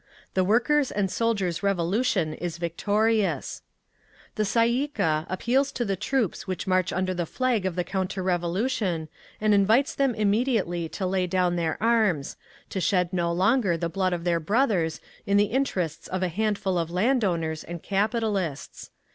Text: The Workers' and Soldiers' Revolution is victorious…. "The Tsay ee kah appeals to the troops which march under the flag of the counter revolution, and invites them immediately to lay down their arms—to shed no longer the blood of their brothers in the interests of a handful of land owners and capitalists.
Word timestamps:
The 0.33 0.43
Workers' 0.43 0.89
and 0.89 1.11
Soldiers' 1.11 1.61
Revolution 1.61 2.33
is 2.33 2.57
victorious…. 2.57 3.61
"The 4.33 4.41
Tsay 4.43 4.67
ee 4.67 4.87
kah 4.87 5.27
appeals 5.29 5.71
to 5.73 5.85
the 5.85 5.95
troops 5.95 6.47
which 6.47 6.65
march 6.65 6.91
under 6.91 7.13
the 7.13 7.27
flag 7.27 7.67
of 7.67 7.75
the 7.75 7.83
counter 7.83 8.23
revolution, 8.23 9.09
and 9.39 9.53
invites 9.53 9.93
them 9.93 10.15
immediately 10.15 10.89
to 10.89 11.05
lay 11.05 11.27
down 11.27 11.55
their 11.55 11.77
arms—to 11.79 12.81
shed 12.81 13.13
no 13.13 13.31
longer 13.31 13.77
the 13.77 13.89
blood 13.89 14.11
of 14.13 14.23
their 14.23 14.39
brothers 14.39 14.99
in 15.27 15.37
the 15.37 15.43
interests 15.53 16.07
of 16.07 16.23
a 16.23 16.29
handful 16.29 16.79
of 16.79 16.89
land 16.89 17.23
owners 17.23 17.63
and 17.63 17.83
capitalists. 17.83 18.89